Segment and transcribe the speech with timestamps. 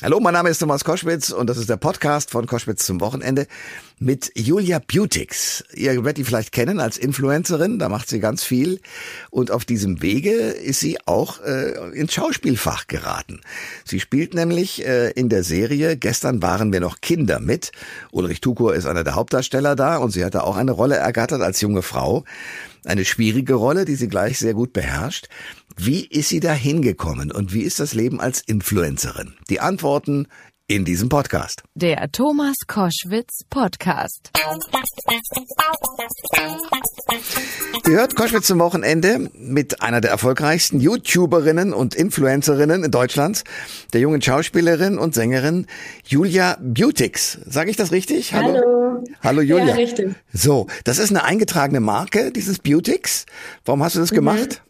[0.00, 3.48] Hallo, mein Name ist Thomas Koschwitz und das ist der Podcast von Koschwitz zum Wochenende
[3.98, 5.64] mit Julia Beautix.
[5.74, 8.80] Ihr werdet die vielleicht kennen als Influencerin, da macht sie ganz viel
[9.30, 13.40] und auf diesem Wege ist sie auch äh, ins Schauspielfach geraten.
[13.84, 17.72] Sie spielt nämlich äh, in der Serie Gestern waren wir noch Kinder mit.
[18.12, 21.60] Ulrich Tukur ist einer der Hauptdarsteller da und sie hatte auch eine Rolle ergattert als
[21.60, 22.22] junge Frau.
[22.84, 25.28] Eine schwierige Rolle, die sie gleich sehr gut beherrscht.
[25.80, 29.34] Wie ist sie da hingekommen und wie ist das Leben als Influencerin?
[29.48, 30.26] Die Antworten
[30.66, 31.62] in diesem Podcast.
[31.76, 34.32] Der Thomas Koschwitz Podcast.
[37.86, 43.44] Ihr hört Koschwitz zum Wochenende mit einer der erfolgreichsten YouTuberinnen und Influencerinnen in Deutschlands,
[43.92, 45.68] der jungen Schauspielerin und Sängerin
[46.04, 47.38] Julia Beautix.
[47.46, 48.34] Sage ich das richtig?
[48.34, 48.48] Hallo.
[48.48, 49.68] Hallo, Hallo Julia.
[49.68, 50.16] Ja, richtig.
[50.32, 53.26] So, das ist eine eingetragene Marke, dieses Beautix.
[53.64, 54.16] Warum hast du das mhm.
[54.16, 54.62] gemacht?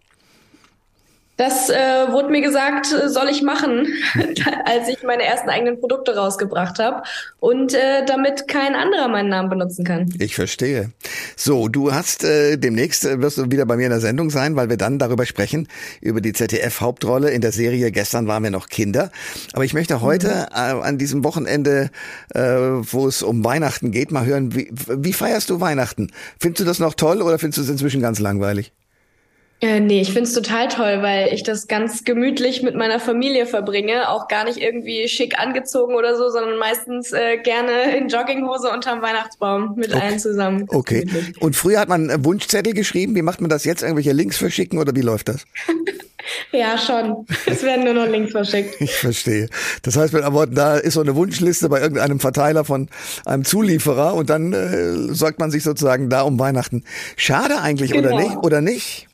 [1.38, 1.74] Das äh,
[2.10, 3.86] wurde mir gesagt, äh, soll ich machen,
[4.64, 7.04] als ich meine ersten eigenen Produkte rausgebracht habe
[7.38, 10.12] und äh, damit kein anderer meinen Namen benutzen kann.
[10.18, 10.90] Ich verstehe.
[11.36, 14.56] So, du hast äh, demnächst äh, wirst du wieder bei mir in der Sendung sein,
[14.56, 15.68] weil wir dann darüber sprechen
[16.00, 19.12] über die ZDF Hauptrolle in der Serie Gestern waren wir noch Kinder.
[19.52, 20.56] Aber ich möchte heute mhm.
[20.56, 21.90] äh, an diesem Wochenende,
[22.34, 26.10] äh, wo es um Weihnachten geht, mal hören, wie, wie feierst du Weihnachten?
[26.40, 28.72] Findest du das noch toll oder findest du es inzwischen ganz langweilig?
[29.60, 34.08] Äh, nee, ich find's total toll, weil ich das ganz gemütlich mit meiner Familie verbringe.
[34.08, 39.02] Auch gar nicht irgendwie schick angezogen oder so, sondern meistens äh, gerne in Jogginghose unterm
[39.02, 40.00] Weihnachtsbaum mit okay.
[40.00, 40.66] allen zusammen.
[40.68, 41.08] Okay.
[41.40, 43.16] Und früher hat man Wunschzettel geschrieben.
[43.16, 43.82] Wie macht man das jetzt?
[43.82, 45.44] Irgendwelche Links verschicken oder wie läuft das?
[46.52, 47.26] ja, schon.
[47.46, 48.76] Es werden nur noch Links verschickt.
[48.88, 49.48] Ich verstehe.
[49.82, 52.88] Das heißt, mit Worten, da ist so eine Wunschliste bei irgendeinem Verteiler von
[53.24, 56.84] einem Zulieferer und dann äh, sorgt man sich sozusagen da um Weihnachten.
[57.16, 58.08] Schade eigentlich, genau.
[58.08, 58.36] oder nicht?
[58.36, 59.08] Oder nicht?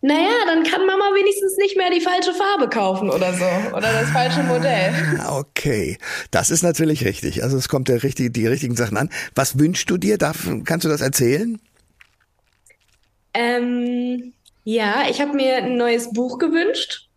[0.00, 3.76] Naja, dann kann Mama wenigstens nicht mehr die falsche Farbe kaufen oder so.
[3.76, 4.94] Oder das falsche Modell.
[5.18, 5.98] Ah, okay.
[6.30, 7.42] Das ist natürlich richtig.
[7.42, 9.10] Also es kommt der richtig, die richtigen Sachen an.
[9.34, 10.16] Was wünschst du dir?
[10.16, 11.60] Darf, kannst du das erzählen?
[13.34, 14.32] Ähm,
[14.62, 17.08] ja, ich habe mir ein neues Buch gewünscht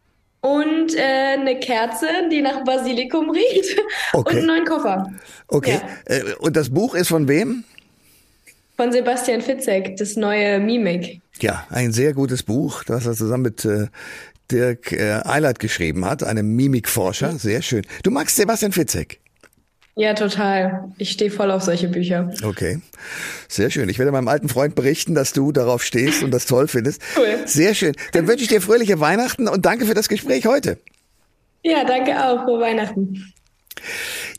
[0.41, 1.01] und äh,
[1.37, 3.79] eine Kerze, die nach Basilikum riecht
[4.13, 4.17] okay.
[4.17, 5.11] und einen neuen Koffer.
[5.47, 5.79] Okay.
[6.09, 6.15] Ja.
[6.15, 7.63] Äh, und das Buch ist von wem?
[8.77, 11.21] Von Sebastian Fitzek, das neue Mimik.
[11.39, 13.87] Ja, ein sehr gutes Buch, das er zusammen mit äh,
[14.51, 17.37] Dirk äh, Eilert geschrieben hat, einem Mimikforscher.
[17.37, 17.85] Sehr schön.
[18.03, 19.19] Du magst Sebastian Fitzek?
[19.95, 20.93] Ja, total.
[20.97, 22.31] Ich stehe voll auf solche Bücher.
[22.43, 22.79] Okay,
[23.49, 23.89] sehr schön.
[23.89, 27.01] Ich werde meinem alten Freund berichten, dass du darauf stehst und das toll findest.
[27.17, 27.39] Cool.
[27.45, 27.93] Sehr schön.
[28.13, 30.77] Dann wünsche ich dir fröhliche Weihnachten und danke für das Gespräch heute.
[31.63, 32.45] Ja, danke auch.
[32.45, 33.33] Frohe Weihnachten.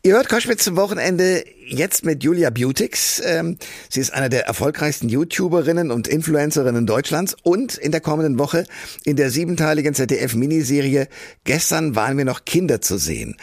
[0.05, 3.23] Ihr hört Koschwitz zum Wochenende jetzt mit Julia Beautix.
[3.25, 3.57] Ähm,
[3.89, 8.65] sie ist eine der erfolgreichsten YouTuberinnen und Influencerinnen Deutschlands und in der kommenden Woche
[9.05, 11.07] in der siebenteiligen ZDF-Miniserie
[11.45, 13.37] Gestern waren wir noch Kinder zu sehen.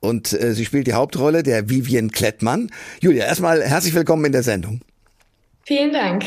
[0.00, 2.72] Und äh, sie spielt die Hauptrolle der Vivian Klettmann.
[3.00, 4.80] Julia, erstmal herzlich willkommen in der Sendung.
[5.70, 6.24] Vielen Dank.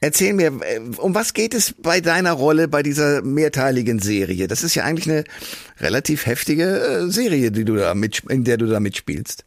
[0.00, 4.46] Erzähl mir, äh, um was geht es bei deiner Rolle bei dieser mehrteiligen Serie?
[4.46, 5.24] Das ist ja eigentlich eine
[5.80, 9.44] relativ heftige äh, Serie, die du da mit, in der du da mitspielst.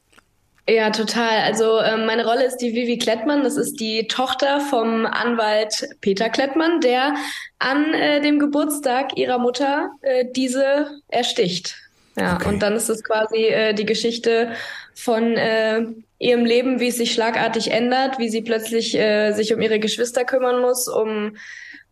[0.67, 1.43] Ja, total.
[1.45, 3.41] Also äh, meine Rolle ist die Vivi Klettmann.
[3.41, 7.15] Das ist die Tochter vom Anwalt Peter Klettmann, der
[7.59, 11.77] an äh, dem Geburtstag ihrer Mutter äh, diese ersticht.
[12.17, 12.49] Ja, okay.
[12.49, 14.51] und dann ist es quasi äh, die Geschichte
[14.93, 15.85] von äh,
[16.19, 20.25] ihrem Leben, wie es sich schlagartig ändert, wie sie plötzlich äh, sich um ihre Geschwister
[20.25, 21.33] kümmern muss, um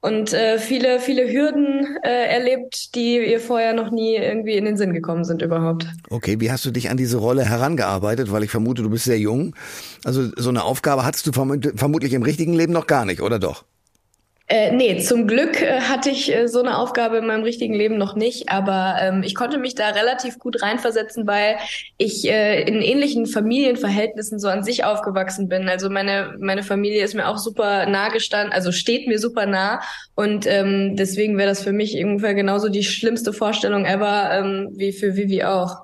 [0.02, 4.78] und äh, viele, viele Hürden äh, erlebt, die ihr vorher noch nie irgendwie in den
[4.78, 5.88] Sinn gekommen sind überhaupt.
[6.09, 8.31] Okay, wie hast du dich an diese Rolle herangearbeitet?
[8.31, 9.56] Weil ich vermute, du bist sehr jung.
[10.06, 13.66] Also so eine Aufgabe hattest du vermutlich im richtigen Leben noch gar nicht, oder doch?
[14.51, 17.99] Äh, nee, zum Glück äh, hatte ich äh, so eine Aufgabe in meinem richtigen Leben
[17.99, 21.57] noch nicht, aber ähm, ich konnte mich da relativ gut reinversetzen, weil
[21.97, 25.69] ich äh, in ähnlichen Familienverhältnissen so an sich aufgewachsen bin.
[25.69, 29.81] Also meine, meine Familie ist mir auch super nah gestanden, also steht mir super nah
[30.15, 34.93] und ähm, deswegen wäre das für mich ungefähr genauso die schlimmste Vorstellung ever ähm, wie
[34.93, 35.83] für Vivi auch.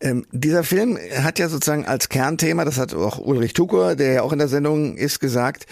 [0.00, 4.22] Ähm, dieser Film hat ja sozusagen als Kernthema, das hat auch Ulrich Tukur, der ja
[4.22, 5.66] auch in der Sendung ist, gesagt,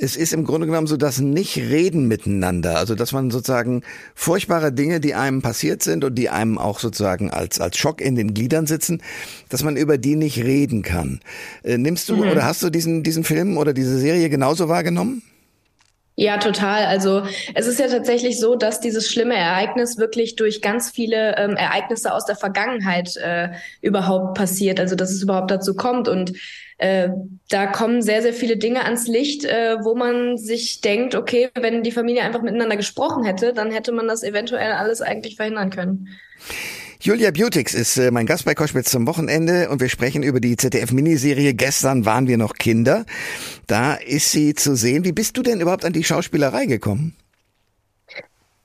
[0.00, 2.78] es ist im Grunde genommen so das Nicht-Reden miteinander.
[2.78, 3.82] Also, dass man sozusagen
[4.14, 8.14] furchtbare Dinge, die einem passiert sind und die einem auch sozusagen als, als Schock in
[8.14, 9.02] den Gliedern sitzen,
[9.48, 11.18] dass man über die nicht reden kann.
[11.64, 12.30] Äh, nimmst du mhm.
[12.30, 15.22] oder hast du diesen, diesen Film oder diese Serie genauso wahrgenommen?
[16.20, 16.84] Ja, total.
[16.86, 17.22] Also
[17.54, 22.12] es ist ja tatsächlich so, dass dieses schlimme Ereignis wirklich durch ganz viele ähm, Ereignisse
[22.12, 23.50] aus der Vergangenheit äh,
[23.82, 24.80] überhaupt passiert.
[24.80, 26.08] Also dass es überhaupt dazu kommt.
[26.08, 26.32] Und
[26.78, 27.10] äh,
[27.50, 31.84] da kommen sehr, sehr viele Dinge ans Licht, äh, wo man sich denkt, okay, wenn
[31.84, 36.08] die Familie einfach miteinander gesprochen hätte, dann hätte man das eventuell alles eigentlich verhindern können.
[37.00, 40.56] Julia Beautix ist äh, mein Gast bei Koschwitz zum Wochenende und wir sprechen über die
[40.56, 43.06] ZDF-Miniserie Gestern waren wir noch Kinder.
[43.68, 45.04] Da ist sie zu sehen.
[45.04, 47.14] Wie bist du denn überhaupt an die Schauspielerei gekommen?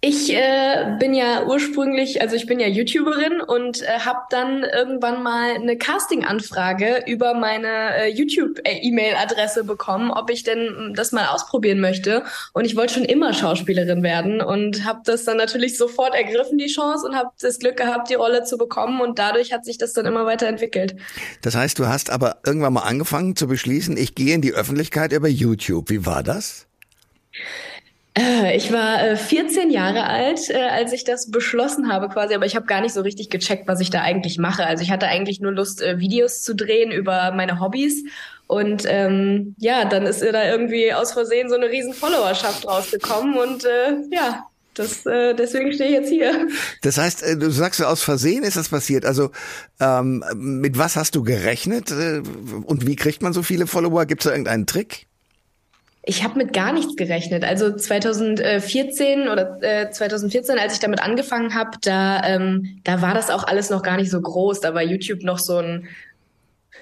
[0.05, 5.23] Ich äh, bin ja ursprünglich, also ich bin ja YouTuberin und äh, habe dann irgendwann
[5.23, 12.25] mal eine Casting-Anfrage über meine äh, YouTube-E-Mail-Adresse bekommen, ob ich denn das mal ausprobieren möchte.
[12.51, 16.67] Und ich wollte schon immer Schauspielerin werden und habe das dann natürlich sofort ergriffen, die
[16.67, 18.99] Chance, und habe das Glück gehabt, die Rolle zu bekommen.
[18.99, 20.97] Und dadurch hat sich das dann immer weiter entwickelt.
[21.43, 25.13] Das heißt, du hast aber irgendwann mal angefangen zu beschließen, ich gehe in die Öffentlichkeit
[25.13, 25.89] über YouTube.
[25.89, 26.67] Wie war das?
[28.15, 32.45] Äh, ich war 14 äh, Jahre alt, äh, als ich das beschlossen habe quasi, aber
[32.45, 34.65] ich habe gar nicht so richtig gecheckt, was ich da eigentlich mache.
[34.65, 38.03] Also ich hatte eigentlich nur Lust, Videos zu drehen über meine Hobbys.
[38.45, 43.65] Und ähm, ja, dann ist da irgendwie aus Versehen so eine riesen Followerschaft rausgekommen und
[43.65, 44.45] äh, ja,
[44.75, 46.47] das, äh, deswegen stehe ich jetzt hier.
[46.81, 49.05] Das heißt, du sagst, aus Versehen ist das passiert.
[49.05, 49.31] Also
[49.79, 54.05] ähm, mit was hast du gerechnet und wie kriegt man so viele Follower?
[54.05, 55.07] Gibt es da irgendeinen Trick?
[56.05, 57.45] Ich habe mit gar nichts gerechnet.
[57.45, 63.29] Also 2014 oder äh, 2014, als ich damit angefangen habe, da, ähm, da war das
[63.29, 64.59] auch alles noch gar nicht so groß.
[64.59, 65.87] Da war YouTube noch so ein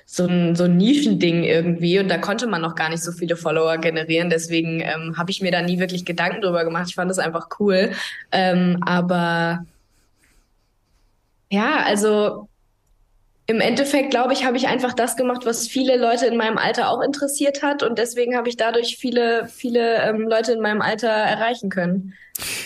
[0.05, 3.37] so ein, so ein Nischending irgendwie und da konnte man noch gar nicht so viele
[3.37, 4.29] Follower generieren.
[4.29, 6.87] Deswegen ähm, habe ich mir da nie wirklich Gedanken drüber gemacht.
[6.89, 7.91] Ich fand das einfach cool.
[8.31, 9.65] Ähm, aber
[11.49, 12.49] ja, also
[13.51, 16.89] im Endeffekt, glaube ich, habe ich einfach das gemacht, was viele Leute in meinem Alter
[16.89, 17.83] auch interessiert hat.
[17.83, 22.13] Und deswegen habe ich dadurch viele, viele ähm, Leute in meinem Alter erreichen können.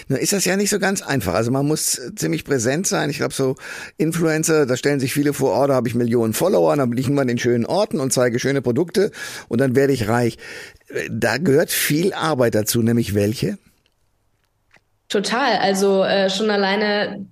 [0.07, 1.33] Na, ist das ja nicht so ganz einfach.
[1.33, 3.09] Also man muss ziemlich präsent sein.
[3.09, 3.55] Ich glaube, so
[3.97, 7.07] Influencer, da stellen sich viele vor, oh, da habe ich Millionen Follower, dann bin ich
[7.07, 9.11] immer in den schönen Orten und zeige schöne Produkte
[9.47, 10.37] und dann werde ich reich.
[11.09, 13.57] Da gehört viel Arbeit dazu, nämlich welche?
[15.09, 15.57] Total.
[15.57, 17.25] Also äh, schon alleine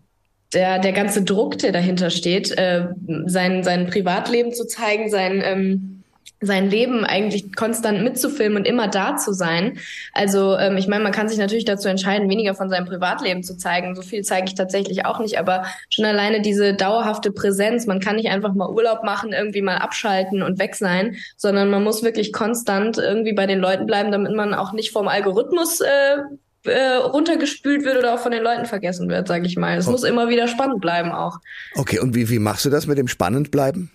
[0.54, 2.88] der, der ganze Druck, der dahinter steht, äh,
[3.26, 6.04] sein, sein Privatleben zu zeigen, sein, ähm,
[6.46, 9.78] sein Leben eigentlich konstant mitzufilmen und immer da zu sein.
[10.14, 13.58] Also ähm, ich meine, man kann sich natürlich dazu entscheiden, weniger von seinem Privatleben zu
[13.58, 13.96] zeigen.
[13.96, 17.88] So viel zeige ich tatsächlich auch nicht, aber schon alleine diese dauerhafte Präsenz.
[17.88, 21.84] Man kann nicht einfach mal Urlaub machen, irgendwie mal abschalten und weg sein, sondern man
[21.84, 26.18] muss wirklich konstant irgendwie bei den Leuten bleiben, damit man auch nicht vom Algorithmus äh,
[26.66, 29.78] äh, runtergespült wird oder auch von den Leuten vergessen wird, sage ich mal.
[29.78, 29.92] Es okay.
[29.92, 31.40] muss immer wieder spannend bleiben auch.
[31.76, 33.92] Okay, und wie, wie machst du das mit dem spannend bleiben?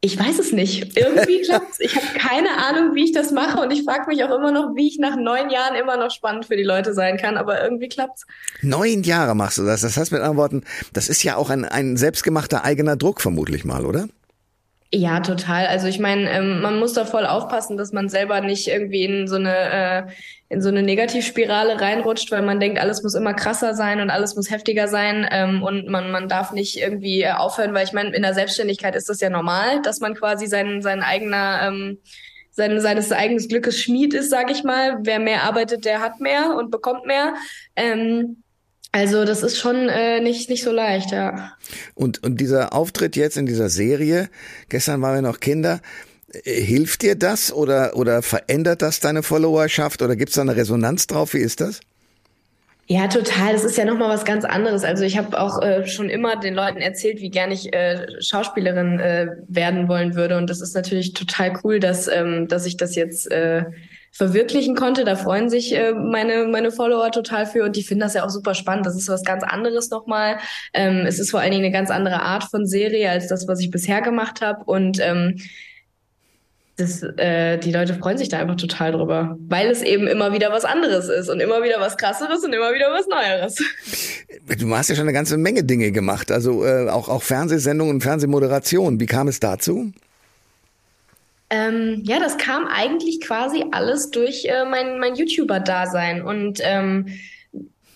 [0.00, 0.96] Ich weiß es nicht.
[0.96, 1.80] Irgendwie klappt's.
[1.80, 4.76] Ich habe keine Ahnung, wie ich das mache und ich frage mich auch immer noch,
[4.76, 7.88] wie ich nach neun Jahren immer noch spannend für die Leute sein kann, aber irgendwie
[7.88, 8.24] klappt's.
[8.62, 9.80] Neun Jahre machst du das.
[9.80, 13.64] Das heißt mit anderen Worten, das ist ja auch ein, ein selbstgemachter eigener Druck vermutlich
[13.64, 14.08] mal, oder?
[14.90, 15.66] Ja, total.
[15.66, 19.28] Also ich meine, ähm, man muss da voll aufpassen, dass man selber nicht irgendwie in
[19.28, 20.12] so eine äh,
[20.48, 24.34] in so eine Negativspirale reinrutscht, weil man denkt, alles muss immer krasser sein und alles
[24.34, 28.16] muss heftiger sein ähm, und man man darf nicht irgendwie äh, aufhören, weil ich meine,
[28.16, 31.98] in der Selbstständigkeit ist das ja normal, dass man quasi sein sein eigener ähm,
[32.50, 34.98] sein, seines eigenes Glückes Schmied ist, sage ich mal.
[35.02, 37.34] Wer mehr arbeitet, der hat mehr und bekommt mehr.
[37.76, 38.42] Ähm,
[38.92, 41.52] also das ist schon äh, nicht nicht so leicht, ja.
[41.94, 44.28] Und und dieser Auftritt jetzt in dieser Serie,
[44.68, 45.80] gestern waren wir noch Kinder,
[46.32, 50.56] äh, hilft dir das oder oder verändert das deine Followerschaft oder gibt es da eine
[50.56, 51.34] Resonanz drauf?
[51.34, 51.80] Wie ist das?
[52.90, 53.52] Ja, total.
[53.52, 54.82] Das ist ja nochmal was ganz anderes.
[54.82, 58.98] Also ich habe auch äh, schon immer den Leuten erzählt, wie gern ich äh, Schauspielerin
[58.98, 60.38] äh, werden wollen würde.
[60.38, 63.64] Und das ist natürlich total cool, dass, ähm, dass ich das jetzt äh,
[64.18, 65.04] verwirklichen konnte.
[65.04, 68.30] Da freuen sich äh, meine, meine Follower total für und die finden das ja auch
[68.30, 68.84] super spannend.
[68.84, 70.38] Das ist was ganz anderes nochmal.
[70.74, 73.60] Ähm, es ist vor allen Dingen eine ganz andere Art von Serie als das, was
[73.60, 74.64] ich bisher gemacht habe.
[74.64, 75.36] Und ähm,
[76.76, 80.50] das, äh, die Leute freuen sich da einfach total drüber, weil es eben immer wieder
[80.50, 83.58] was anderes ist und immer wieder was krasseres und immer wieder was Neueres.
[84.58, 88.00] Du hast ja schon eine ganze Menge Dinge gemacht, also äh, auch, auch Fernsehsendungen und
[88.00, 88.98] Fernsehmoderation.
[88.98, 89.92] Wie kam es dazu?
[91.50, 96.22] Ähm, ja, das kam eigentlich quasi alles durch äh, mein, mein YouTuber-Dasein.
[96.22, 97.06] Und ähm,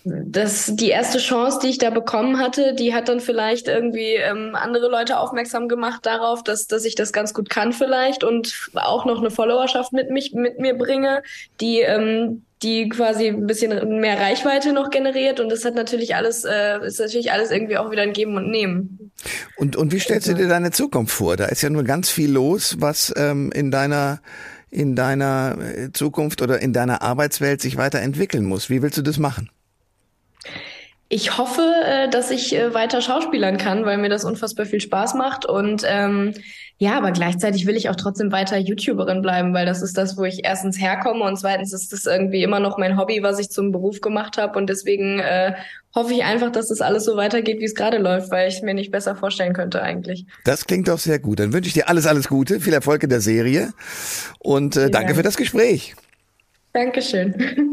[0.05, 4.51] das, die erste Chance, die ich da bekommen hatte, die hat dann vielleicht irgendwie ähm,
[4.53, 9.05] andere Leute aufmerksam gemacht darauf, dass, dass ich das ganz gut kann vielleicht und auch
[9.05, 11.23] noch eine Followerschaft mit mich mit mir bringe,
[11.61, 16.43] die ähm, die quasi ein bisschen mehr Reichweite noch generiert und das hat natürlich alles
[16.43, 19.11] äh, ist natürlich alles irgendwie auch wieder ein Geben und Nehmen.
[19.55, 21.37] Und und wie stellst du dir deine Zukunft vor?
[21.37, 24.19] Da ist ja nur ganz viel los, was ähm, in deiner
[24.69, 28.69] in deiner äh, Zukunft oder in deiner Arbeitswelt sich weiterentwickeln muss.
[28.69, 29.49] Wie willst du das machen?
[31.13, 35.13] Ich hoffe, äh, dass ich äh, weiter schauspielern kann, weil mir das unfassbar viel Spaß
[35.13, 35.45] macht.
[35.45, 36.33] Und ähm,
[36.79, 40.23] ja, aber gleichzeitig will ich auch trotzdem weiter YouTuberin bleiben, weil das ist das, wo
[40.23, 43.71] ich erstens herkomme und zweitens ist das irgendwie immer noch mein Hobby, was ich zum
[43.71, 44.57] Beruf gemacht habe.
[44.57, 45.53] Und deswegen äh,
[45.93, 48.73] hoffe ich einfach, dass das alles so weitergeht, wie es gerade läuft, weil ich mir
[48.73, 50.25] nicht besser vorstellen könnte eigentlich.
[50.45, 51.39] Das klingt doch sehr gut.
[51.39, 53.71] Dann wünsche ich dir alles, alles Gute, viel Erfolg in der Serie
[54.39, 55.15] und äh, danke Dank.
[55.17, 55.93] für das Gespräch.
[56.73, 57.69] Dankeschön.